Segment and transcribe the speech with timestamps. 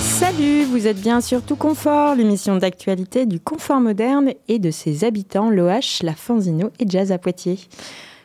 [0.00, 5.04] Salut, vous êtes bien sur Tout Confort, l'émission d'actualité du confort moderne et de ses
[5.04, 7.58] habitants, l'OH, la Fanzino et Jazz à Poitiers.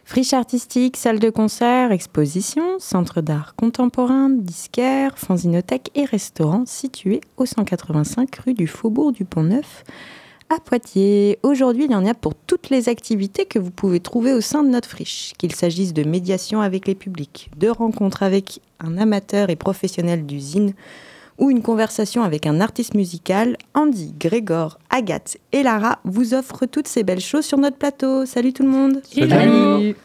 [0.05, 7.45] Friche artistique, salle de concert, exposition, centre d'art contemporain, disquaire, fanzinothèque et restaurant situé au
[7.45, 9.83] 185 rue du Faubourg du Pont-Neuf
[10.53, 11.39] à Poitiers.
[11.41, 14.63] Aujourd'hui, il y en a pour toutes les activités que vous pouvez trouver au sein
[14.63, 19.49] de notre friche, qu'il s'agisse de médiation avec les publics, de rencontres avec un amateur
[19.49, 20.73] et professionnel d'usine,
[21.39, 26.87] ou une conversation avec un artiste musical, Andy, Grégor, Agathe et Lara vous offrent toutes
[26.87, 28.27] ces belles choses sur notre plateau.
[28.27, 29.95] Salut tout le monde Salut.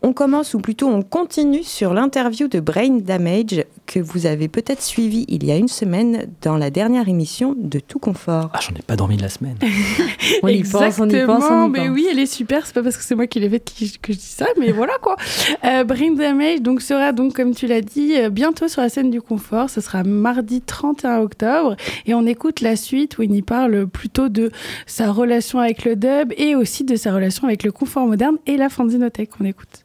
[0.00, 4.80] On commence, ou plutôt on continue sur l'interview de Brain Damage que vous avez peut-être
[4.80, 8.50] suivi il y a une semaine dans la dernière émission de Tout Confort.
[8.52, 9.56] Ah, j'en ai pas dormi de la semaine.
[10.44, 12.64] on y pense, on y pense, on y mais oui, elle est super.
[12.64, 14.94] C'est pas parce que c'est moi qui l'ai faite que je dis ça, mais voilà
[15.02, 15.16] quoi.
[15.64, 19.10] Euh, Brain Damage donc sera donc comme tu l'as dit euh, bientôt sur la scène
[19.10, 19.70] du confort.
[19.70, 24.28] Ce sera mardi 31 octobre et on écoute la suite où il y parle plutôt
[24.28, 24.50] de
[24.86, 28.56] sa relation avec le dub et aussi de sa relation avec le confort moderne et
[28.56, 29.30] la fanzinothèque.
[29.40, 29.84] On écoute.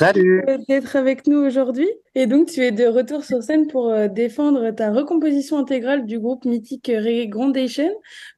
[0.00, 1.88] Merci beaucoup d'être avec nous aujourd'hui.
[2.14, 6.18] Et donc, tu es de retour sur scène pour euh, défendre ta recomposition intégrale du
[6.18, 6.90] groupe mythique
[7.28, 7.90] Grandation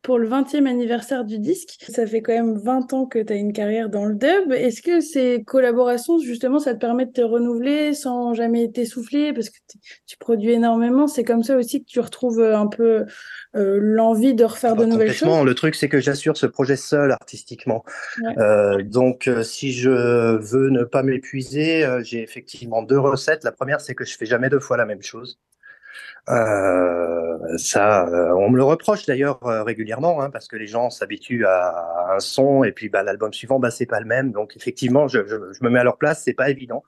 [0.02, 1.78] pour le 20e anniversaire du disque.
[1.88, 4.52] Ça fait quand même 20 ans que tu as une carrière dans le dub.
[4.52, 9.32] Est-ce que ces collaborations, justement, ça te permet de te renouveler sans jamais t'essouffler?
[9.32, 9.58] Parce que
[10.06, 13.06] tu produis énormément C'est comme ça aussi que tu retrouves un peu
[13.56, 17.10] euh, l'envie de refaire de nouvelles choses Le truc, c'est que j'assure ce projet seul
[17.10, 17.84] artistiquement.
[18.38, 23.44] Euh, donc, euh, si je veux ne pas m'épuiser, j'ai effectivement deux recettes.
[23.44, 25.38] La première, c'est que je fais jamais deux fois la même chose.
[26.26, 28.06] ça,
[28.36, 32.64] on me le reproche d'ailleurs régulièrement, hein, parce que les gens s'habituent à, un son
[32.64, 34.32] et puis bah, l'album suivant, bah, c'est pas le même.
[34.32, 35.18] Donc effectivement, je,
[35.60, 36.84] me mets à leur place, c'est pas évident,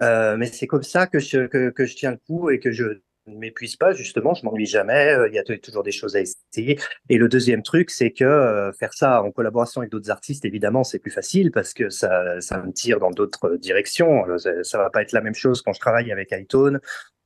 [0.00, 3.92] mais c'est comme ça que je tiens le coup et que je ne m'épuise pas,
[3.92, 6.78] justement, je m'ennuie jamais, euh, il y a toujours des choses à essayer.
[7.08, 10.84] Et le deuxième truc, c'est que euh, faire ça en collaboration avec d'autres artistes, évidemment,
[10.84, 14.24] c'est plus facile parce que ça, ça me tire dans d'autres directions.
[14.62, 16.80] Ça, va pas être la même chose quand je travaille avec iTone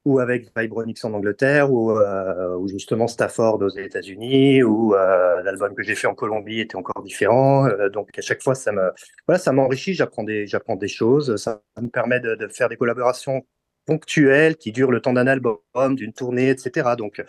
[0.05, 5.83] ou avec Vibronix en Angleterre, ou, euh, ou justement Stafford aux États-Unis, ou l'album que
[5.83, 7.69] j'ai fait en Colombie était encore différent.
[7.93, 8.93] donc à chaque fois, ça me,
[9.27, 9.95] voilà, m'enrichit.
[9.95, 11.35] J'apprends des, des choses.
[11.37, 13.45] Ça me permet de faire des collaborations
[13.87, 15.59] ponctuel qui dure le temps d'un album,
[15.93, 16.91] d'une tournée, etc.
[16.99, 17.23] Donc,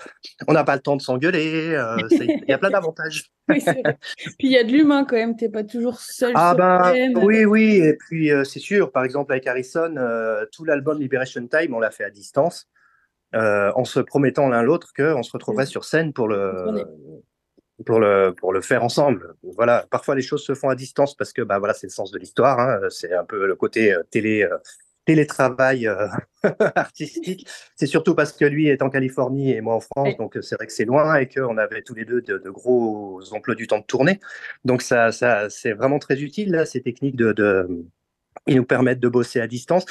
[0.47, 1.73] on n'a pas le temps de s'engueuler.
[1.75, 3.31] Euh, il y a plein d'avantages.
[3.50, 3.62] oui,
[4.38, 5.38] puis il y a de l'humain quand même.
[5.38, 6.34] T'es pas toujours seul.
[6.35, 7.78] Ah bah oui, oui.
[7.78, 8.91] Et puis euh, c'est sûr.
[8.91, 12.68] Par exemple avec Harrison, euh, tout l'album Liberation Time, on l'a fait à distance,
[13.34, 16.84] en se promettant l'un l'autre qu'on se retrouverait sur scène pour le.
[17.85, 19.35] Pour le, pour le faire ensemble.
[19.56, 22.09] Voilà, parfois les choses se font à distance parce que bah voilà, c'est le sens
[22.09, 22.59] de l'histoire.
[22.59, 22.79] Hein.
[22.89, 24.50] C'est un peu le côté télé
[25.07, 26.07] télétravail euh,
[26.75, 27.47] artistique.
[27.75, 30.68] C'est surtout parce que lui est en Californie et moi en France, donc c'est vrai
[30.68, 33.86] que c'est loin et qu'on avait tous les deux de, gros emplois du temps de
[33.86, 34.19] tournée.
[34.65, 37.86] Donc ça, ça c'est vraiment très utile là, ces techniques de,
[38.48, 39.86] nous permettent de bosser à distance.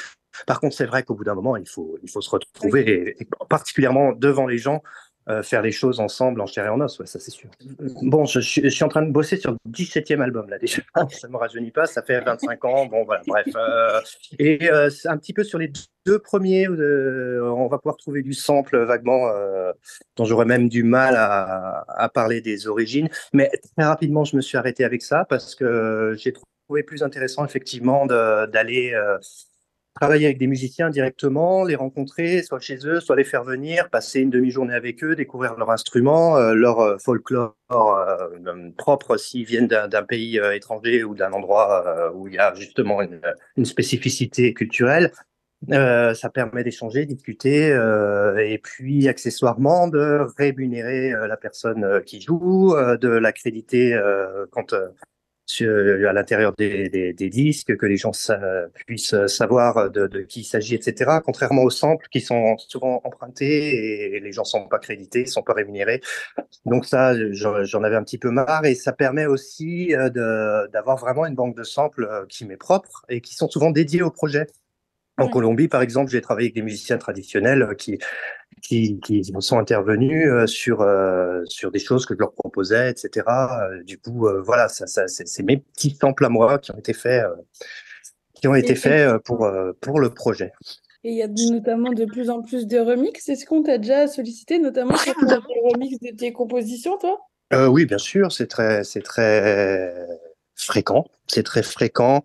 [0.45, 3.27] Par contre, c'est vrai qu'au bout d'un moment, il faut, il faut se retrouver, et
[3.49, 4.83] particulièrement devant les gens,
[5.29, 7.49] euh, faire les choses ensemble en chair et en os, ça c'est sûr.
[8.01, 10.81] Bon, je, suis en train de bosser sur le 17e album là déjà,
[11.11, 13.47] ça ne me rajeunit pas, ça fait 25 ans, bon voilà, bref.
[13.55, 13.99] Euh,
[14.39, 15.71] et euh, un petit peu sur les
[16.05, 19.29] deux premiers, on va pouvoir trouver du sample vaguement,
[20.15, 24.41] dont j'aurais même du mal à, à, parler des origines, mais très rapidement je me
[24.41, 26.33] suis arrêté avec ça parce que j'ai
[26.67, 28.93] trouvé plus intéressant effectivement d'aller
[29.99, 34.21] travailler avec des musiciens directement, les rencontrer, soit chez eux, soit les faire venir, passer
[34.21, 37.55] une demi-journée avec eux, découvrir leur instrument, leur folklore
[38.77, 43.19] propre s'ils viennent d'un pays étranger ou d'un endroit où il y a justement une,
[43.57, 45.11] une spécificité culturelle.
[45.71, 52.21] Euh, ça permet d'échanger, discuter, euh, et puis accessoirement de rémunérer euh, la personne qui
[52.21, 53.99] joue, de l'accréditer
[54.51, 54.73] quand
[55.61, 58.11] à l'intérieur des, des, des, disques, que les gens
[58.85, 61.19] puissent savoir de, de qui il s'agit, etc.
[61.23, 65.53] Contrairement aux samples qui sont souvent empruntés et les gens sont pas crédités, sont pas
[65.53, 66.01] rémunérés.
[66.65, 69.93] Donc ça, j'en avais un petit peu marre et ça permet aussi
[70.71, 74.11] d'avoir vraiment une banque de samples qui m'est propre et qui sont souvent dédiés au
[74.11, 74.47] projet.
[75.19, 77.97] En Colombie, par exemple, j'ai travaillé avec des musiciens traditionnels euh, qui,
[78.61, 83.25] qui, qui sont intervenus euh, sur, euh, sur des choses que je leur proposais, etc.
[83.85, 87.25] Du coup, voilà, ça, ça, c'est mes petits samples à moi qui ont été faits,
[88.35, 89.49] qui ont été faits pour,
[89.81, 90.51] pour le projet.
[91.03, 93.29] Et il y a notamment de plus en plus de remix.
[93.29, 95.35] Est-ce qu'on t'a déjà sollicité, notamment sur des
[95.71, 97.19] remix de tes compositions, toi?
[97.69, 99.93] Oui, bien sûr, c'est très, c'est très
[100.57, 101.05] fréquent.
[101.27, 102.23] C'est très fréquent.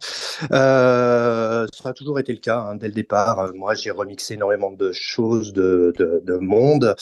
[0.53, 3.53] Euh, ça a toujours été le cas hein, dès le départ.
[3.55, 6.97] Moi, j'ai remixé énormément de choses, de, de, de monde.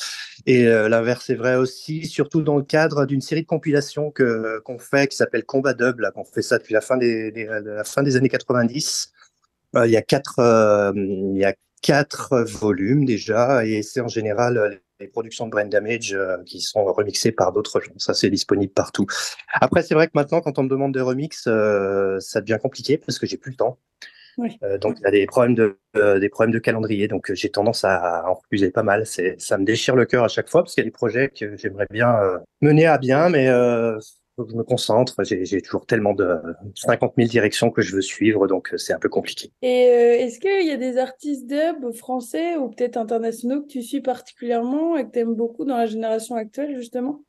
[0.46, 4.60] Et euh, l'inverse est vrai aussi, surtout dans le cadre d'une série de compilations que
[4.64, 6.00] qu'on fait, qui s'appelle Combat Dub.
[6.00, 7.48] Là, qu'on fait ça depuis la fin des, des
[7.84, 9.12] fin des années 90.
[9.76, 14.08] Euh, il y a quatre, euh, il y a quatre volumes déjà, et c'est en
[14.08, 17.92] général les productions de Brain Damage euh, qui sont remixées par d'autres gens.
[17.96, 19.06] Ça, c'est disponible partout.
[19.52, 22.98] Après, c'est vrai que maintenant, quand on me demande des remixes, euh, ça devient compliqué
[22.98, 23.78] parce que j'ai plus le temps.
[24.62, 25.76] Euh, donc, il y a des problèmes de,
[26.18, 27.08] des problèmes de calendrier.
[27.08, 29.04] Donc, j'ai tendance à en refuser pas mal.
[29.04, 31.56] Ça me déchire le cœur à chaque fois parce qu'il y a des projets que
[31.56, 32.16] j'aimerais bien
[32.62, 33.50] mener à bien, mais
[34.48, 35.14] je me concentre.
[35.24, 36.36] J'ai toujours tellement de
[36.74, 39.50] 50 000 directions que je veux suivre, donc euh, c'est un peu compliqué.
[39.62, 43.82] Et euh, est-ce qu'il y a des artistes dub français ou peut-être internationaux que tu
[43.82, 47.22] suis particulièrement et que tu aimes beaucoup dans la génération actuelle, justement?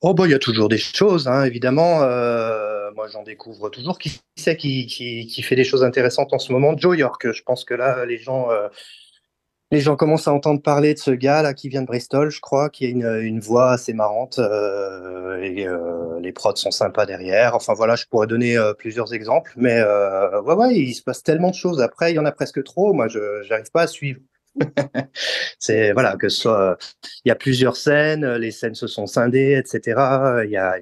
[0.00, 2.02] Oh bah il y a toujours des choses, hein, évidemment.
[2.02, 3.98] Euh, moi j'en découvre toujours.
[3.98, 6.76] Qui c'est qui, qui, qui, fait des choses intéressantes en ce moment?
[6.76, 7.30] Joe York.
[7.30, 8.48] Je pense que là les gens
[9.72, 12.40] les gens commencent à entendre parler de ce gars là qui vient de Bristol, je
[12.40, 17.04] crois, qui a une, une voix assez marrante euh, et euh, les prods sont sympas
[17.04, 17.54] derrière.
[17.56, 21.50] Enfin voilà, je pourrais donner euh, plusieurs exemples, mais ouais ouais, il se passe tellement
[21.50, 21.80] de choses.
[21.80, 22.92] Après, il y en a presque trop.
[22.92, 24.20] Moi, je n'arrive pas à suivre.
[25.58, 26.78] c'est voilà que soit,
[27.24, 30.00] il y a plusieurs scènes, les scènes se sont scindées, etc.
[30.44, 30.78] Il y a,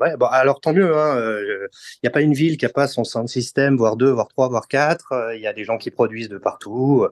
[0.00, 0.96] Ouais, bon, alors tant mieux.
[0.96, 4.10] Hein, il n'y a pas une ville qui n'a pas son sound system, voire deux,
[4.10, 5.12] voire trois, voire quatre.
[5.34, 7.06] Il y a des gens qui produisent de partout.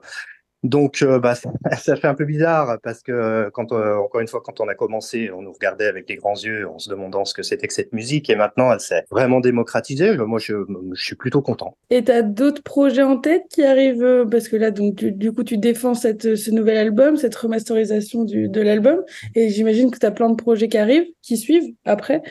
[0.63, 1.35] Donc, euh, bah,
[1.77, 4.67] ça, fait un peu bizarre parce que, euh, quand, euh, encore une fois, quand on
[4.67, 7.67] a commencé, on nous regardait avec des grands yeux en se demandant ce que c'était
[7.67, 8.29] que cette musique.
[8.29, 10.17] Et maintenant, elle s'est vraiment démocratisée.
[10.17, 10.53] Moi, je,
[10.95, 11.77] suis plutôt content.
[11.89, 15.43] Et tu as d'autres projets en tête qui arrivent Parce que là, donc, du coup,
[15.43, 19.03] tu défends ce nouvel album, cette remasterisation de l'album.
[19.35, 22.21] Et j'imagine que tu as plein de projets qui arrivent, qui suivent après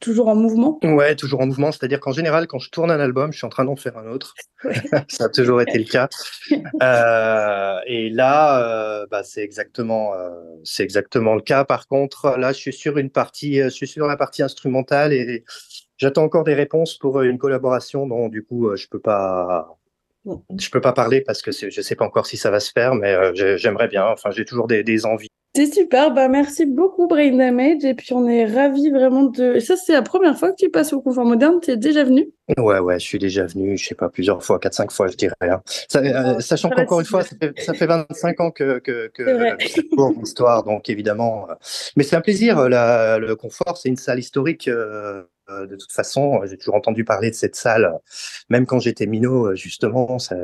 [0.00, 0.78] toujours en mouvement?
[0.82, 1.72] Ouais, toujours en mouvement.
[1.72, 4.06] C'est-à-dire qu'en général, quand je tourne un album, je suis en train d'en faire un
[4.06, 4.34] autre.
[5.08, 6.08] ça a toujours été le cas.
[6.82, 10.30] Euh, et là, euh, bah, c'est exactement, euh,
[10.64, 11.64] c'est exactement le cas.
[11.64, 15.44] Par contre, là, je suis sur une partie, je suis sur la partie instrumentale et
[15.96, 19.76] j'attends encore des réponses pour une collaboration dont du coup, je peux pas.
[20.58, 22.94] Je peux pas parler parce que je sais pas encore si ça va se faire,
[22.94, 24.06] mais j'aimerais bien.
[24.06, 25.28] Enfin, j'ai toujours des, des envies.
[25.56, 29.60] C'est super, bah merci beaucoup Brain Damage et puis on est ravis vraiment de...
[29.60, 32.28] ça c'est la première fois que tu passes au confort moderne, tu es déjà venu?
[32.58, 35.36] Ouais, ouais, je suis déjà venu, je sais pas, plusieurs fois, 4-5 fois je dirais.
[35.42, 35.62] Hein.
[35.88, 40.18] Ça, euh, sachant qu'encore une fois, ça fait, ça fait, 25 ans que, que, que
[40.18, 41.48] l'histoire, donc évidemment...
[41.48, 41.54] Euh,
[41.96, 44.66] mais c'est un plaisir, la, le confort, c'est une salle historique...
[44.68, 47.92] Euh, de toute façon, j'ai toujours entendu parler de cette salle,
[48.48, 50.36] même quand j'étais minot, justement, ça,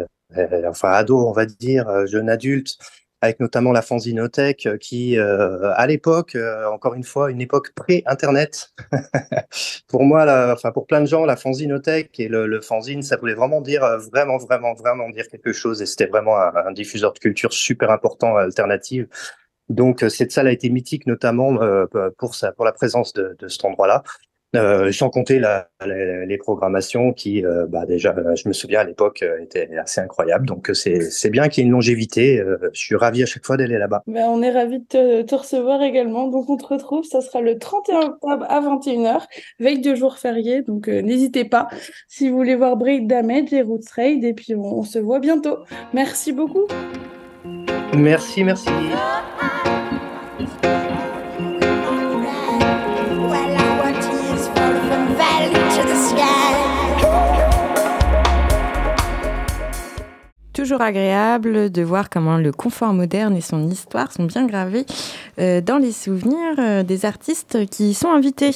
[0.66, 2.76] enfin ado, on va dire, jeune adulte
[3.22, 7.72] avec notamment la fanzinothèque euh, qui, euh, à l'époque, euh, encore une fois, une époque
[7.74, 8.72] pré-internet.
[9.88, 13.34] pour moi, enfin pour plein de gens, la fanzinothèque et le, le fanzine, ça voulait
[13.34, 15.82] vraiment dire, vraiment, vraiment, vraiment dire quelque chose.
[15.82, 19.06] Et c'était vraiment un, diffuseur de culture super important, alternative.
[19.68, 21.58] Donc cette salle a été mythique, notamment
[22.18, 24.02] pour sa, pour la présence de, de cet endroit-là.
[24.56, 28.84] Euh, sans compter la, les programmations qui, euh, bah déjà, euh, je me souviens à
[28.84, 30.44] l'époque, euh, étaient assez incroyables.
[30.44, 32.42] Donc c'est bien qu'il y ait une longévité.
[32.72, 34.02] je suis ravi à chaque fois d'aller là-bas.
[34.08, 36.26] Ben, on est ravi de te, te, recevoir également.
[36.26, 39.22] Donc on te retrouve, ça sera le 31 octobre à 21h,
[39.60, 40.62] veille de jour férié.
[40.62, 41.68] Donc n'hésitez pas
[42.08, 44.24] si vous voulez voir Break Damage et Roots Raid.
[44.24, 45.58] Et puis on, on se voit bientôt.
[45.94, 46.66] Merci beaucoup.
[47.94, 48.68] Merci, merci.
[60.70, 64.86] Toujours agréable de voir comment le confort moderne et son histoire sont bien gravés
[65.40, 68.52] euh, dans les souvenirs euh, des artistes qui y sont invités.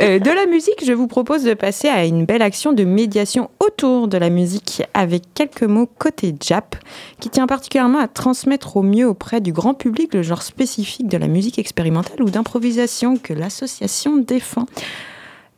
[0.00, 3.48] Euh, de la musique, je vous propose de passer à une belle action de médiation
[3.64, 6.74] autour de la musique avec quelques mots côté Jap,
[7.20, 11.16] qui tient particulièrement à transmettre au mieux auprès du grand public le genre spécifique de
[11.16, 14.66] la musique expérimentale ou d'improvisation que l'association défend.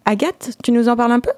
[0.05, 1.33] Agathe, tu nous en parles un peu?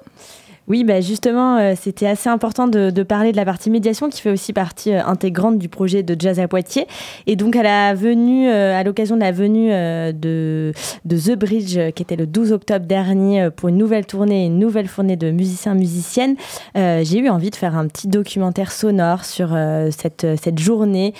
[0.67, 4.29] Oui, bah justement, euh, c'était assez important de, parler de la partie médiation qui fait
[4.29, 6.87] aussi partie euh, intégrante du projet de Jazz à Poitiers.
[7.25, 10.71] Et donc, à la venue, euh, à l'occasion de la venue de,
[11.09, 15.15] The Bridge, qui était le 12 octobre dernier, pour une nouvelle tournée, une nouvelle fournée
[15.15, 16.35] de musiciens musiciennes,
[16.75, 19.49] j'ai eu envie de faire un petit documentaire sonore sur
[19.91, 21.13] cette, cette journée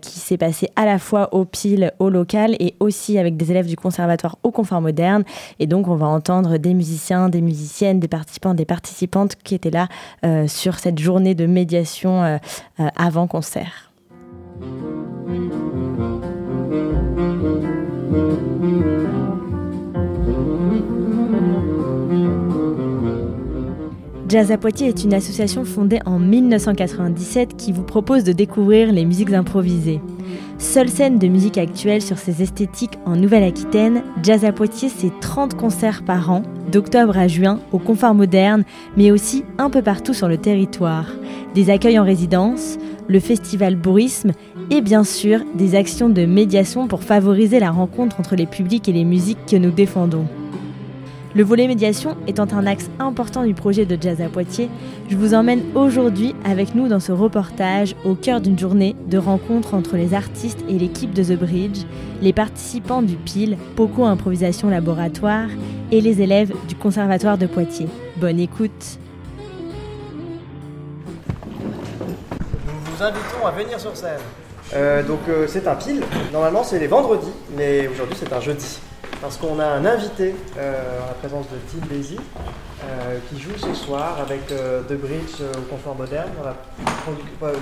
[0.00, 3.66] qui s'est passée à la fois au PIL, au local et aussi avec des élèves
[3.66, 5.24] du conservatoire au Confort Moderne.
[5.58, 8.81] Et donc, on va entendre des musiciens, des musiciennes, des participants, des participants
[9.44, 9.88] qui étaient là
[10.24, 12.38] euh, sur cette journée de médiation euh,
[12.80, 13.90] euh, avant concert.
[24.28, 29.04] Jazz à Poitiers est une association fondée en 1997 qui vous propose de découvrir les
[29.04, 30.00] musiques improvisées.
[30.62, 35.54] Seule scène de musique actuelle sur ces esthétiques en Nouvelle-Aquitaine, Jazz à Poitiers, c'est 30
[35.54, 38.62] concerts par an, d'octobre à juin, au confort moderne,
[38.96, 41.06] mais aussi un peu partout sur le territoire.
[41.56, 42.78] Des accueils en résidence,
[43.08, 44.30] le festival Bourisme
[44.70, 48.92] et bien sûr des actions de médiation pour favoriser la rencontre entre les publics et
[48.92, 50.26] les musiques que nous défendons.
[51.34, 54.68] Le volet médiation étant un axe important du projet de Jazz à Poitiers,
[55.08, 59.72] je vous emmène aujourd'hui avec nous dans ce reportage au cœur d'une journée de rencontre
[59.72, 61.84] entre les artistes et l'équipe de The Bridge,
[62.20, 65.48] les participants du PIL, Poco Improvisation Laboratoire,
[65.90, 67.88] et les élèves du Conservatoire de Poitiers.
[68.18, 68.98] Bonne écoute
[72.66, 74.20] Nous vous invitons à venir sur scène.
[74.74, 78.78] Euh, donc euh, c'est un PIL, normalement c'est les vendredis, mais aujourd'hui c'est un jeudi
[79.22, 82.18] parce qu'on a un invité euh, en la présence de Tim Basie
[82.84, 86.44] euh, qui joue ce soir avec euh, The Bridge au Confort Moderne dans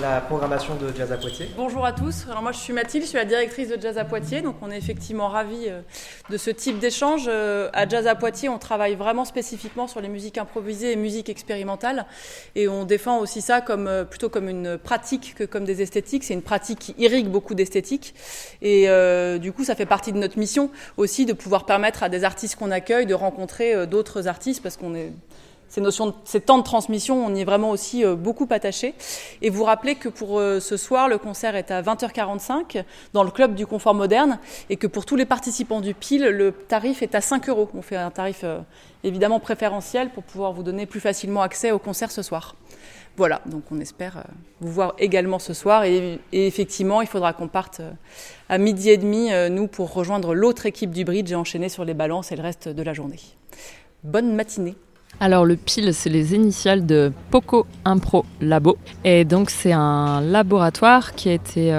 [0.01, 1.51] la, programmation de Jazz à Poitiers.
[1.57, 2.27] Bonjour à tous.
[2.29, 4.71] Alors moi je suis Mathilde, je suis la directrice de Jazz à Poitiers, donc on
[4.71, 5.69] est effectivement ravis
[6.29, 7.29] de ce type d'échange.
[7.29, 12.07] à Jazz à Poitiers, on travaille vraiment spécifiquement sur les musiques improvisées et musiques expérimentales,
[12.55, 16.25] et on défend aussi ça comme plutôt comme une pratique que comme des esthétiques.
[16.25, 18.15] C'est une pratique qui irrigue beaucoup d'esthétiques,
[18.63, 18.89] et
[19.39, 22.57] du coup ça fait partie de notre mission aussi de pouvoir permettre à des artistes
[22.57, 25.10] qu'on accueille de rencontrer euh, d'autres artistes parce qu'on est
[25.69, 28.95] ces notions, ces temps de transmission, on y est vraiment aussi euh, beaucoup attaché.
[29.41, 33.31] Et vous rappelez que pour euh, ce soir, le concert est à 20h45 dans le
[33.31, 34.39] club du confort moderne
[34.69, 37.69] et que pour tous les participants du PIL, le tarif est à 5 euros.
[37.75, 38.45] On fait un tarif
[39.05, 42.57] évidemment préférentiel pour pouvoir vous donner plus facilement accès au concert ce soir.
[43.17, 44.23] Voilà, donc on espère euh,
[44.61, 45.85] vous voir également ce soir.
[45.85, 47.91] Et, effectivement, il faudra qu'on parte euh,
[48.49, 51.85] à midi et demi, euh, nous, pour rejoindre l'autre équipe du bridge et enchaîner sur
[51.85, 53.21] les balances et le reste de la journée.
[54.05, 54.75] Bonne matinée.
[55.21, 58.79] Alors le PIL, c'est les initiales de Poco Impro Labo.
[59.05, 61.73] Et donc c'est un laboratoire qui a été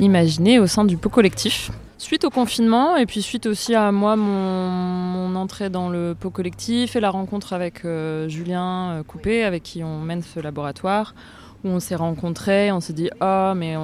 [0.00, 1.70] imaginé au sein du Poco Collectif.
[2.02, 6.96] Suite au confinement et puis suite aussi à moi, mon, entrée dans le pot collectif
[6.96, 11.14] et la rencontre avec euh, Julien euh, Coupé, avec qui on mène ce laboratoire,
[11.62, 13.76] où on s'est rencontrés, on s'est dit oh mais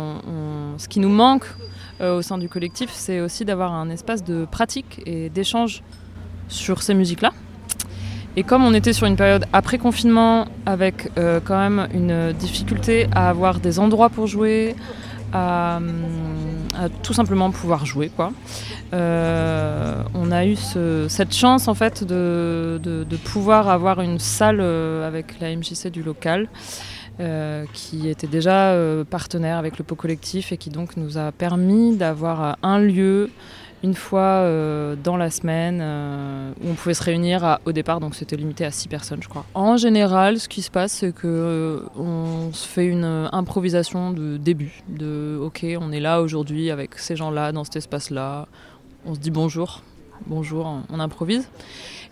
[0.79, 1.47] ce qui nous manque
[2.01, 5.83] euh, au sein du collectif, c'est aussi d'avoir un espace de pratique et d'échange
[6.49, 7.33] sur ces musiques-là.
[8.39, 13.31] Et comme on était sur une période après confinement, avec quand même une difficulté à
[13.31, 14.77] avoir des endroits pour jouer,
[15.33, 15.81] à,
[17.03, 18.11] tout simplement pouvoir jouer.
[18.15, 18.33] Quoi.
[18.95, 20.57] Euh, on a eu
[21.09, 26.49] cette chance en fait de, pouvoir avoir une salle euh, avec la MJC du local.
[27.21, 28.77] Euh, qui était déjà
[29.11, 33.31] partenaire avec le pot collectif et qui donc nous a permis d'avoir un lieu
[33.83, 38.15] une fois euh, dans la semaine euh, où on pouvait se réunir au départ, donc
[38.15, 39.45] c'était limité à 6 personnes, je crois.
[39.55, 44.37] En général, ce qui se passe, c'est que euh, on se fait une improvisation de
[44.37, 48.47] début, de ok, on est là aujourd'hui avec ces gens-là dans cet espace-là,
[49.07, 49.83] on se dit bonjour,
[50.27, 51.49] bonjour, on improvise.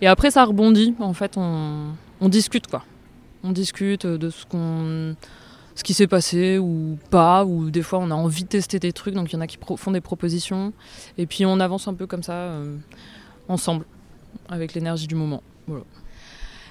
[0.00, 1.88] Et après, ça rebondit, en fait, on,
[2.20, 2.85] on discute quoi.
[3.42, 5.14] On discute de ce qu'on
[5.76, 8.92] ce qui s'est passé ou pas, ou des fois on a envie de tester des
[8.92, 10.73] trucs, donc il y en a qui font des propositions,
[11.18, 12.76] et puis on avance un peu comme ça, euh,
[13.47, 13.85] ensemble,
[14.49, 15.42] avec l'énergie du moment.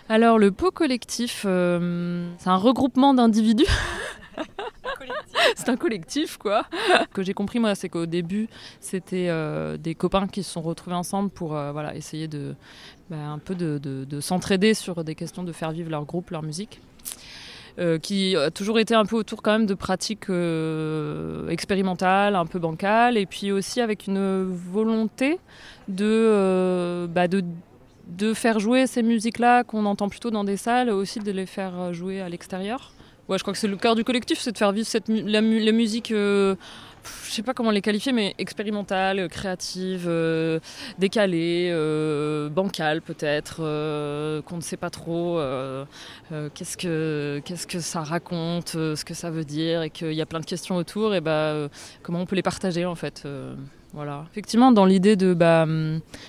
[0.10, 3.66] Alors le pot collectif, euh, c'est un regroupement d'individus.
[5.56, 6.66] c'est un collectif, quoi.
[6.72, 10.62] Ce que j'ai compris, moi, c'est qu'au début, c'était euh, des copains qui se sont
[10.62, 12.56] retrouvés ensemble pour voilà, essayer de,
[13.12, 16.82] bah, un peu de s'entraider sur des questions de faire vivre leur groupe, leur musique.
[18.02, 20.30] Qui a toujours été un peu autour quand même de pratiques
[21.50, 25.40] expérimentales, un peu bancales, et puis aussi avec une volonté
[25.88, 27.44] de, bah, de
[28.08, 31.94] de faire jouer ces musiques-là qu'on entend plutôt dans des salles, aussi de les faire
[31.94, 32.94] jouer à l'extérieur.
[33.28, 35.42] Ouais, je crois que c'est le cœur du collectif, c'est de faire vivre cette la,
[35.42, 36.56] musique, euh,
[37.26, 40.60] je sais pas comment les qualifier, mais expérimentale, créative, euh,
[41.00, 43.58] décalée, euh, bancale peut-être,
[44.46, 45.40] qu'on ne sait pas trop
[46.54, 50.26] qu'est-ce que qu'est-ce que ça raconte, ce que ça veut dire, et qu'il y a
[50.26, 51.70] plein de questions autour, et bah
[52.04, 53.28] comment on peut les partager en fait.
[53.96, 54.26] Voilà.
[54.30, 55.66] Effectivement, dans l'idée de bah,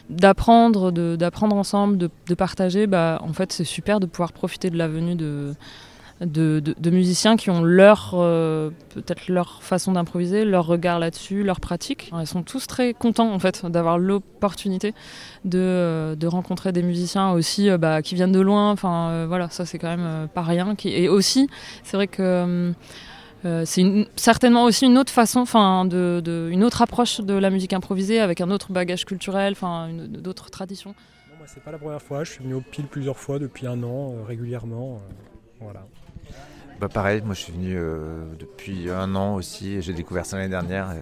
[0.08, 4.86] d'apprendre, d'apprendre ensemble, de, partager, bah, en fait, c'est super de pouvoir profiter de la
[4.86, 5.52] venue de,
[6.20, 12.10] de, musiciens qui ont leur euh, peut-être leur façon d'improviser, leur regard là-dessus, leur pratique.
[12.18, 14.94] Ils sont tous très contents en fait d'avoir l'opportunité
[15.44, 18.70] de, euh, rencontrer des musiciens aussi euh, bah, qui viennent de loin.
[18.70, 20.74] Enfin voilà, ça c'est quand même pas rien.
[20.84, 21.48] Et aussi,
[21.82, 22.72] c'est vrai que
[23.64, 28.18] c'est certainement aussi une autre façon, enfin, de, une autre approche de la musique improvisée
[28.18, 30.94] avec un autre bagage culturel, enfin, d'autres traditions.
[31.46, 32.24] C'est pas la première fois.
[32.24, 35.00] Je suis venu au pile plusieurs fois depuis un an, régulièrement.
[35.60, 35.86] Voilà.
[36.80, 37.78] Bah pareil, moi je suis venu
[38.38, 39.80] depuis un an aussi.
[39.80, 40.94] J'ai découvert ça l'année dernière.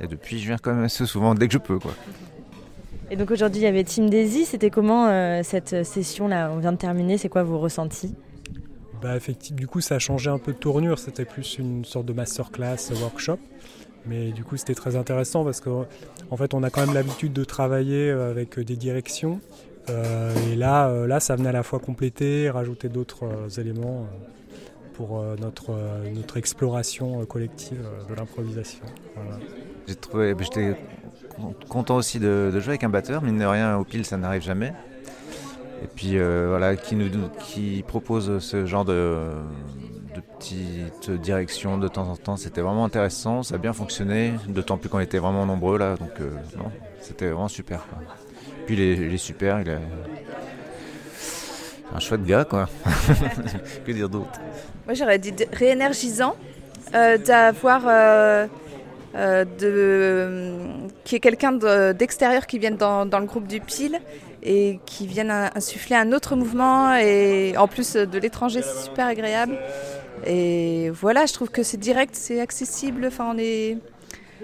[0.00, 1.92] Et, depuis, je viens quand même assez souvent dès que je peux, quoi.
[3.10, 4.44] Et donc aujourd'hui, il y avait Team Daisy.
[4.44, 7.18] C'était comment cette session là On vient de terminer.
[7.18, 8.14] C'est quoi vos ressentis?
[9.02, 10.98] Bah, effectivement, du coup, ça a changé un peu de tournure.
[10.98, 13.38] C'était plus une sorte de masterclass, workshop.
[14.06, 15.86] Mais du coup, c'était très intéressant parce qu'en
[16.30, 19.40] en fait, on a quand même l'habitude de travailler euh, avec des directions.
[19.90, 23.26] Euh, et là, euh, là, ça venait à la fois compléter, rajouter d'autres
[23.58, 24.06] éléments
[24.94, 25.72] pour notre,
[26.14, 28.84] notre exploration collective de l'improvisation.
[29.86, 30.76] J'étais
[31.68, 33.22] content aussi de, jouer avec un batteur.
[33.22, 34.72] Mine de rien, au pile, ça n'arrive jamais
[35.82, 39.16] et puis euh, voilà, qui, nous, qui propose ce genre de,
[40.20, 42.36] de petites directions de temps en temps.
[42.36, 46.20] C'était vraiment intéressant, ça a bien fonctionné, d'autant plus qu'on était vraiment nombreux là, donc
[46.20, 46.30] euh,
[47.00, 47.86] c'était vraiment super.
[48.66, 49.78] Puis il est, super, il est
[51.94, 52.68] un chouette gars quoi.
[53.86, 54.40] que dire d'autre?
[54.86, 56.36] Moi j'aurais dit réénergisant
[56.94, 57.82] euh, d'avoir
[59.14, 60.58] de
[61.04, 61.52] qui est quelqu'un
[61.92, 63.98] d'extérieur qui vient dans, le groupe du PIL
[64.42, 69.58] et qui viennent insuffler un autre mouvement et en plus de l'étranger c'est super agréable
[70.26, 73.78] et voilà je trouve que c'est direct c'est accessible enfin on est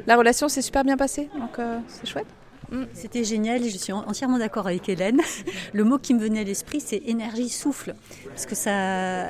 [0.06, 2.26] la relation s'est super bien passée donc euh, c'est chouette
[2.70, 2.84] mm.
[2.92, 5.20] c'était génial je suis entièrement d'accord avec Hélène.
[5.72, 7.94] Le mot qui me venait à l'esprit, c'est énergie souffle.
[8.28, 9.26] Parce que ça,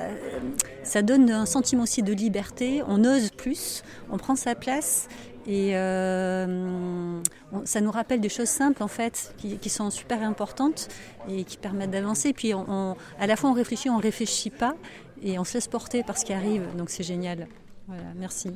[0.82, 2.82] ça donne un sentiment aussi de liberté.
[2.88, 5.09] On ose plus, on prend sa place
[5.46, 7.20] et euh,
[7.64, 10.88] ça nous rappelle des choses simples en fait, qui, sont super importantes
[11.28, 12.32] et qui permettent d'avancer.
[12.32, 14.74] Puis à la fois on réfléchit, on réfléchit pas
[15.22, 16.62] et on se laisse porter par ce qui arrive.
[16.76, 17.46] Donc c'est génial.
[17.87, 18.50] Voilà, merci.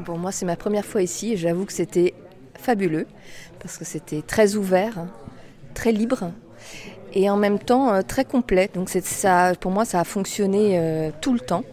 [0.00, 2.14] Bon, moi c'est ma première fois ici et j'avoue que c'était
[2.54, 3.06] fabuleux
[3.60, 5.08] parce que c'était très ouvert, hein,
[5.74, 6.30] très libre
[7.12, 8.70] et en même temps euh, très complet.
[8.74, 11.64] Donc ça, pour moi ça a fonctionné euh, tout le temps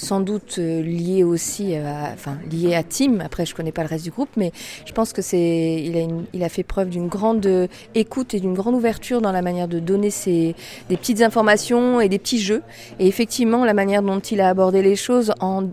[0.00, 3.20] sans doute euh, lié aussi à, enfin, lié à Tim.
[3.20, 4.50] Après, je connais pas le reste du groupe, mais
[4.86, 8.54] je pense que c'est, il a, il a fait preuve d'une grande écoute et d'une
[8.54, 10.54] grande ouverture dans la manière de donner ses,
[10.88, 12.62] des petites informations et des petits jeux.
[12.98, 15.64] Et effectivement, la manière dont il a abordé les choses en,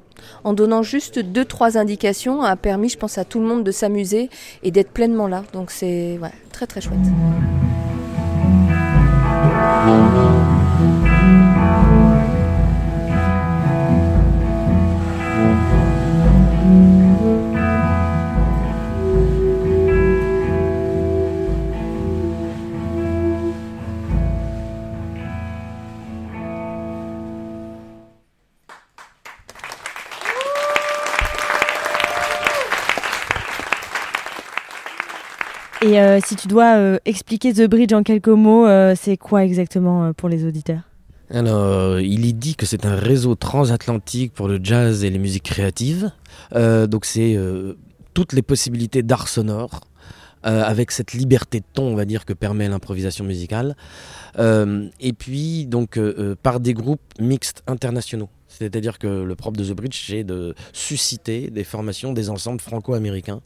[0.44, 3.72] en donnant juste deux, trois indications a permis, je pense, à tout le monde de
[3.72, 4.30] s'amuser
[4.64, 5.44] et d'être pleinement là.
[5.54, 6.98] Donc c'est ouais, très très chouette.
[35.82, 39.44] Et euh, si tu dois euh, expliquer The Bridge en quelques mots, euh, c'est quoi
[39.46, 40.82] exactement pour les auditeurs?
[41.30, 45.44] Alors, il y dit que c'est un réseau transatlantique pour le jazz et les musiques
[45.44, 46.12] créatives.
[46.54, 47.38] donc, c'est
[48.14, 49.82] toutes les possibilités d'art sonore,
[50.44, 53.76] avec cette liberté de ton, on va dire, que permet l'improvisation musicale.
[54.38, 56.00] et puis, donc,
[56.42, 58.30] par des groupes mixtes internationaux.
[58.48, 63.42] C'est-à-dire que le propre de The Bridge, c'est de susciter des formations, des ensembles franco-américains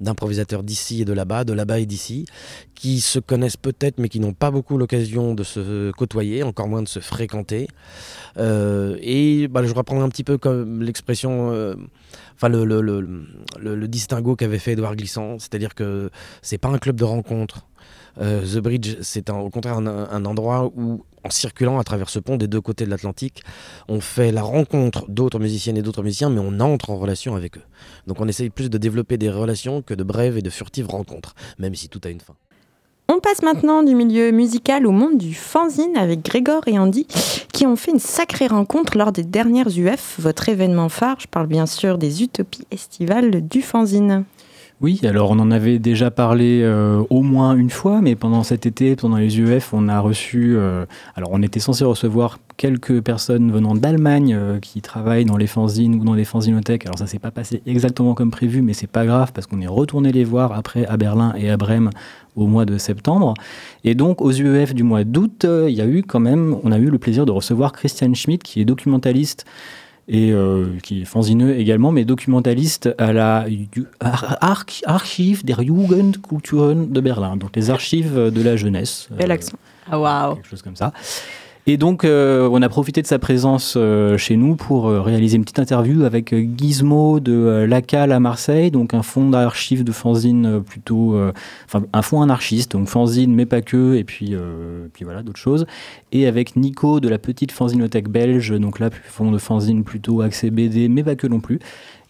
[0.00, 2.26] d'improvisateurs d'ici et de là-bas, de là-bas et d'ici,
[2.74, 6.82] qui se connaissent peut-être mais qui n'ont pas beaucoup l'occasion de se côtoyer, encore moins
[6.82, 7.68] de se fréquenter.
[8.38, 11.74] Euh, et bah, je reprends un petit peu comme l'expression, euh,
[12.34, 16.10] enfin le, distinguo qu'avait fait Edouard Glissant, c'est-à-dire que
[16.42, 17.66] c'est pas un club de rencontre
[18.18, 22.48] The Bridge, c'est au contraire un, endroit où, en circulant à travers ce pont des
[22.48, 23.42] deux côtés de l'Atlantique,
[23.88, 27.56] on fait la rencontre d'autres musiciennes et d'autres musiciens, mais on entre en relation avec
[27.56, 27.62] eux.
[28.06, 31.34] Donc on essaye plus de développer des relations que de brèves et de furtives rencontres,
[31.58, 32.34] même si tout a une fin.
[33.12, 37.08] On passe maintenant du milieu musical au monde du fanzine avec Grégor et Andy
[37.52, 41.18] qui ont fait une sacrée rencontre lors des dernières UF, votre événement phare.
[41.18, 44.24] Je parle bien sûr des utopies estivales du fanzine.
[44.80, 48.64] Oui, alors on en avait déjà parlé euh, au moins une fois, mais pendant cet
[48.64, 50.56] été, pendant les UF, on a reçu.
[50.56, 55.46] Euh, alors on était censé recevoir quelques personnes venant d'Allemagne euh, qui travaillent dans les
[55.46, 56.86] fanzines ou dans les fanzinothèques.
[56.86, 59.66] Alors ça s'est pas passé exactement comme prévu, mais c'est pas grave parce qu'on est
[59.66, 61.90] retourné les voir après à Berlin et à Brême
[62.34, 63.34] au mois de septembre.
[63.84, 66.78] Et donc aux UEF du mois d'août, il y a eu quand même, on a
[66.78, 69.44] eu le plaisir de recevoir Christian Schmidt, qui est documentaliste
[70.12, 73.46] et euh, qui est fanzineux également, mais documentaliste à la
[74.00, 79.08] Archive der Jugendkulturen de Berlin, donc les archives de la jeunesse.
[79.16, 79.56] Bel accent.
[79.88, 80.92] Ah, waouh Quelque chose comme ça.
[81.72, 85.36] Et donc, euh, on a profité de sa présence euh, chez nous pour euh, réaliser
[85.36, 90.64] une petite interview avec Gizmo de l'ACAL à Marseille, donc un fonds d'archives de fanzine
[90.64, 91.16] plutôt.
[91.66, 94.34] Enfin, un fonds anarchiste, donc fanzine, mais pas que, et puis,
[94.92, 95.64] puis voilà, d'autres choses.
[96.10, 100.50] Et avec Nico de la petite fanzinothèque belge, donc là, fonds de fanzine plutôt accès
[100.50, 101.60] BD, mais pas que non plus.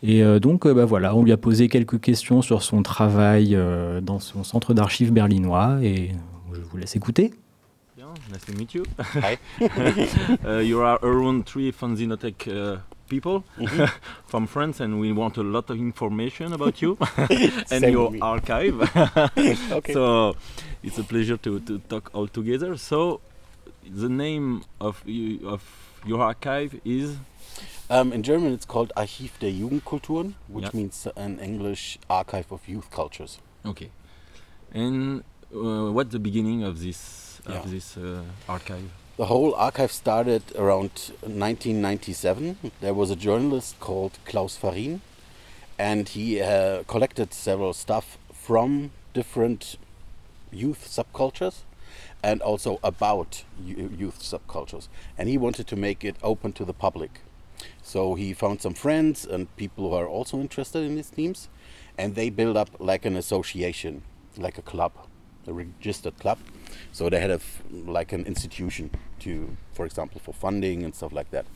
[0.03, 3.59] Et donc, bah voilà, on lui a posé quelques questions sur son travail
[4.03, 6.12] dans son centre d'archives berlinois, et
[6.55, 7.33] je vous laisse écouter.
[8.28, 8.85] Nice to meet you.
[8.98, 9.38] Hi.
[10.44, 13.88] uh, you are around three Fanzinotech uh, people mm -hmm.
[14.30, 16.96] from France, and we want a lot of information about you
[17.74, 18.76] and your archive.
[19.72, 19.92] okay.
[19.92, 20.35] So
[20.83, 22.78] it's a pleasure to, to talk all together.
[22.78, 23.20] So
[24.02, 25.62] the name of you, of
[26.06, 27.16] your archive is.
[27.90, 30.76] Um, in German, it's called Archiv der Jugendkulturen, which yeah.
[30.76, 33.40] means an English Archive of Youth Cultures.
[33.64, 33.90] Okay.
[34.72, 37.57] And uh, what's the beginning of this yeah.
[37.57, 38.90] of this uh, archive?
[39.16, 42.72] The whole archive started around 1997.
[42.81, 45.03] There was a journalist called Klaus Farin,
[45.79, 49.76] and he uh, collected several stuff from different
[50.50, 51.62] youth subcultures
[52.22, 54.88] and also about youth subcultures.
[55.18, 57.20] And he wanted to make it open to the public.
[57.83, 61.48] So he found some friends and people who are also interested in these themes,
[61.98, 64.03] and they built up like an association,
[64.37, 64.92] like a club,
[65.46, 66.38] a registered club
[66.92, 67.40] so they had a
[67.72, 71.46] like an institution to, for example, for funding and stuff like that.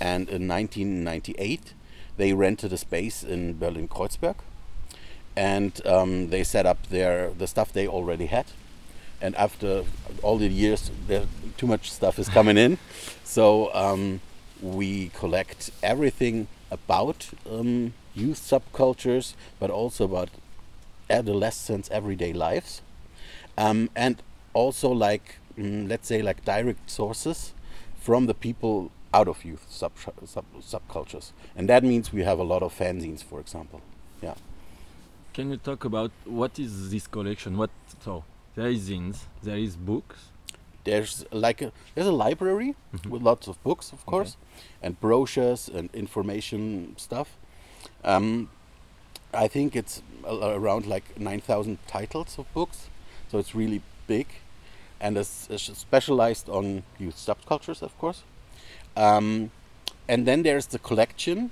[0.00, 1.74] And in 1998,
[2.16, 4.36] they rented a space in Berlin Kreuzberg,
[5.36, 8.46] and um, they set up their the stuff they already had.
[9.20, 9.84] And after
[10.22, 11.26] all the years, there,
[11.56, 12.78] too much stuff is coming in,
[13.24, 14.20] so um,
[14.62, 20.28] we collect everything about um, youth subcultures, but also about
[21.10, 22.82] adolescents' everyday lives.
[23.58, 24.22] Um, and
[24.54, 27.54] also like mm, let's say like direct sources
[28.00, 29.92] from the people out of youth sub,
[30.24, 31.32] sub subcultures.
[31.56, 33.80] And that means we have a lot of fanzines for example.
[34.22, 34.34] Yeah.
[35.34, 37.56] Can you talk about what is this collection?
[37.56, 37.70] What
[38.04, 38.22] so
[38.54, 40.26] there is zines there is books?
[40.84, 43.10] There's like a, there's a library mm -hmm.
[43.10, 44.86] with lots of books of course okay.
[44.86, 47.28] and brochures and information stuff.
[48.04, 48.48] Um,
[49.34, 52.88] i think it's around like 9000 titles of books
[53.30, 54.26] so it's really big
[55.00, 58.22] and is, specialized on youth subcultures, of course.
[58.96, 59.50] Um,
[60.08, 61.50] and then there's the collection,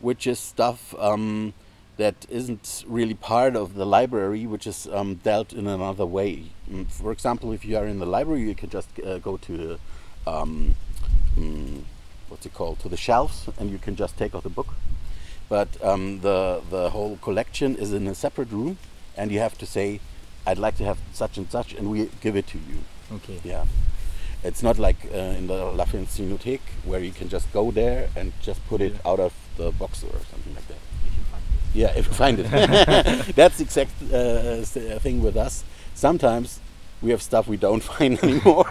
[0.00, 1.52] which is stuff um,
[1.96, 6.44] that isn't really part of the library, which is um, dealt in another way.
[6.70, 9.78] Mm, for example, if you are in the library, you can just uh, go to
[10.26, 10.74] um,
[11.36, 11.82] mm,
[12.28, 14.74] what's it called to the shelves, and you can just take out the book.
[15.48, 18.78] But um, the the whole collection is in a separate room,
[19.16, 20.00] and you have to say
[20.46, 22.78] I'd like to have such and such, and we give it to you.
[23.16, 23.40] Okay.
[23.44, 23.64] Yeah.
[24.44, 28.32] It's not like uh, in the La Cinémathèque where you can just go there and
[28.40, 30.78] just put it out of the box or something like that.
[31.04, 31.74] If you find it.
[31.74, 32.46] Yeah, if you find it.
[33.36, 35.64] That's the exact uh, uh, thing with us.
[35.94, 36.60] Sometimes
[37.02, 38.68] we have stuff we don't find anymore.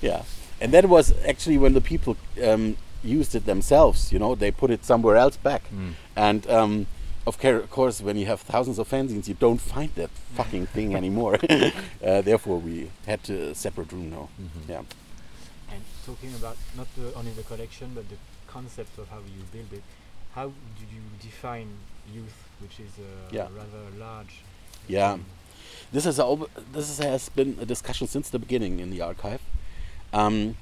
[0.00, 0.22] yeah,
[0.60, 4.12] and that was actually when the people um, used it themselves.
[4.12, 5.92] You know, they put it somewhere else back, mm.
[6.16, 6.86] and um,
[7.26, 7.38] of
[7.70, 11.38] course, when you have thousands of fanzines, you don't find that fucking thing anymore.
[12.04, 14.28] uh, therefore, we had a separate room now.
[14.38, 14.70] Mm -hmm.
[14.70, 14.84] Yeah.
[15.72, 18.16] And talking about not the, only the collection, but the
[18.52, 19.82] concept of how you build it,
[20.34, 20.46] how
[20.78, 21.68] do you define
[22.14, 23.48] youth, which is uh, yeah.
[23.60, 24.34] rather large?
[24.88, 25.18] Yeah,
[25.92, 26.36] this is a,
[26.72, 29.40] this is, has been a discussion since the beginning in the archive.
[30.12, 30.56] Um,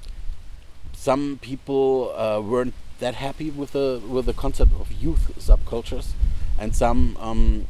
[0.93, 6.07] some people uh, weren't that happy with the with the concept of youth subcultures
[6.59, 7.65] and some um,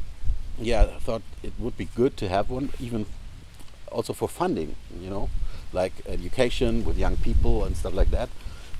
[0.58, 3.06] yeah thought it would be good to have one even
[3.90, 5.28] also for funding, you know,
[5.72, 8.28] like education with young people and stuff like that.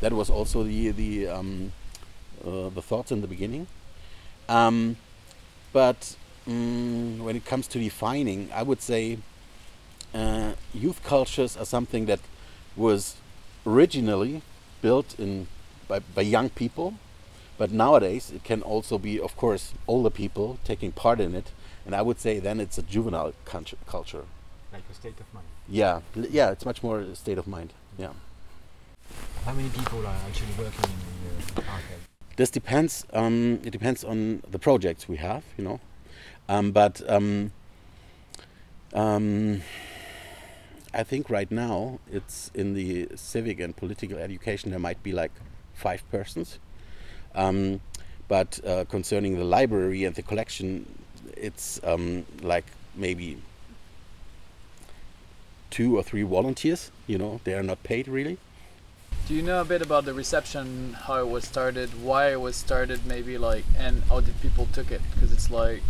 [0.01, 1.73] That was also the the um,
[2.45, 3.67] uh, the thoughts in the beginning.
[4.49, 4.97] Um,
[5.73, 6.17] but
[6.49, 9.19] mm, when it comes to defining, I would say
[10.15, 12.21] uh, youth cultures are something that
[12.77, 13.17] was
[13.67, 14.43] originally
[14.83, 15.47] built in
[15.87, 16.95] by, by young people,
[17.61, 21.53] but nowadays it can also be, of course, older people taking part in it,
[21.85, 24.25] and I would say then it's a juvenile culture.
[24.73, 25.47] Like a state of mind.
[25.69, 27.75] Yeah, yeah, it's much more a state of mind.
[27.99, 28.13] Yeah.
[29.45, 32.09] How many people are actually working in the archive?
[32.37, 33.05] This depends.
[33.13, 35.81] Um, it depends on the projects we have, you know.
[36.49, 37.53] Um, but um,
[38.95, 39.61] um,
[40.95, 45.33] I think right now it's in the civic and political education there might be like
[45.75, 46.59] five persons.
[47.35, 47.81] Um,
[48.29, 50.87] but uh, concerning the library and the collection,
[51.37, 53.39] it's um, like maybe
[55.71, 56.91] two or three volunteers.
[57.07, 58.39] You know, they are not paid really.
[59.27, 62.57] Do you know a bit about the reception, how it was started, why it was
[62.57, 65.01] started, maybe like, and how did people took it?
[65.15, 65.83] Because it's like,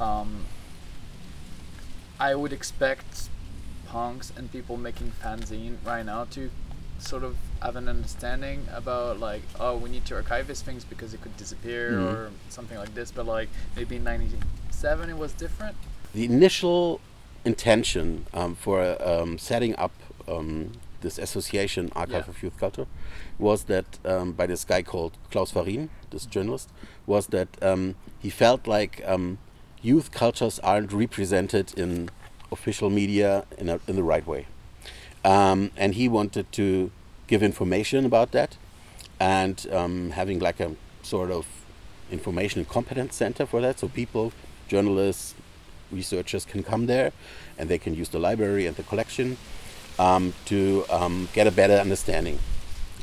[0.00, 0.46] um,
[2.18, 3.28] I would expect
[3.86, 6.50] punks and people making fanzine right now to
[7.00, 11.14] sort of have an understanding about like oh we need to archive these things because
[11.14, 12.12] it could disappear mm.
[12.12, 15.76] or something like this but like maybe in 97 it was different
[16.14, 17.00] the initial
[17.44, 19.92] intention um, for um, setting up
[20.28, 22.30] um, this association archive yeah.
[22.30, 22.86] of youth culture
[23.38, 26.70] was that um, by this guy called klaus farin this journalist
[27.06, 29.38] was that um, he felt like um,
[29.82, 32.10] youth cultures aren't represented in
[32.52, 34.46] official media in, a, in the right way.
[35.24, 36.90] Um, and he wanted to
[37.26, 38.56] give information about that.
[39.18, 41.46] And um, having like a sort of
[42.10, 43.78] information and competence center for that.
[43.78, 44.32] So people
[44.68, 45.34] journalists
[45.90, 47.12] researchers can come there
[47.58, 49.36] and they can use the library and the collection
[49.98, 52.38] um, to um, get a better understanding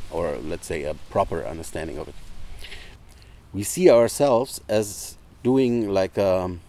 [0.09, 2.15] or let's say a proper understanding of it.
[3.53, 6.61] We see ourselves as doing like a um,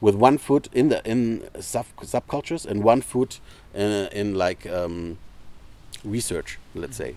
[0.00, 3.40] with one foot in the in sub subcultures and one foot
[3.74, 5.18] in, in like um,
[6.04, 7.16] research, let's say,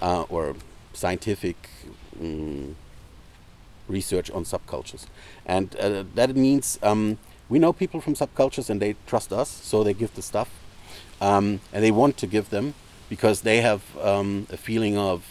[0.00, 0.56] uh, or
[0.92, 1.68] scientific
[2.20, 2.76] um,
[3.88, 5.06] research on subcultures,
[5.44, 9.84] and uh, that means um, we know people from subcultures and they trust us, so
[9.84, 10.50] they give the stuff,
[11.20, 12.74] um, and they want to give them
[13.08, 15.24] because they have um, a feeling of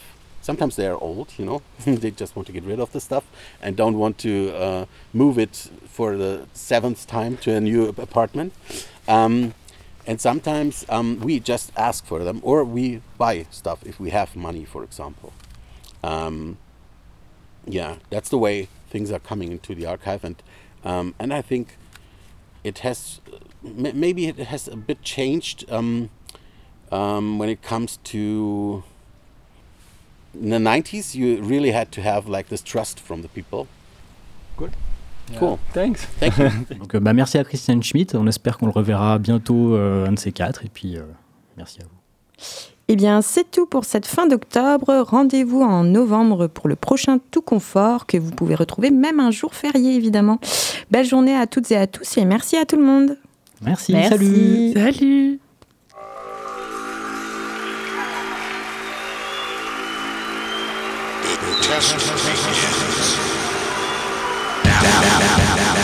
[0.46, 3.24] sometimes they are old, you know, they just want to get rid of the stuff
[3.60, 8.52] and don't want to uh, move it for the seventh time to a new apartment.
[9.08, 9.54] Um,
[10.06, 14.36] and sometimes um, we just ask for them or we buy stuff if we have
[14.36, 15.32] money, for example.
[16.04, 16.58] Um,
[17.66, 20.36] yeah, that's the way things are coming into the archive, and
[20.84, 21.76] um, and I think
[22.62, 23.20] it has
[23.62, 26.10] maybe it has a bit changed um,
[26.92, 28.84] um, when it comes to
[30.34, 33.66] in the 90s you really had to have like this trust from the people
[34.56, 34.72] good.
[35.38, 39.18] Cool thanks thank you donc bah, merci à Christian Schmidt on espère qu'on le reverra
[39.18, 41.02] bientôt euh, un de ces quatre et puis euh,
[41.56, 41.90] merci à vous
[42.88, 45.02] eh bien, c'est tout pour cette fin d'octobre.
[45.08, 49.54] Rendez-vous en novembre pour le prochain Tout Confort que vous pouvez retrouver même un jour
[49.54, 50.38] férié, évidemment.
[50.92, 53.18] Belle journée à toutes et à tous et merci à tout le monde.
[53.60, 54.10] Merci, merci.
[54.10, 54.72] salut.
[54.74, 55.40] Salut.
[61.62, 62.75] Test.
[65.06, 65.75] out.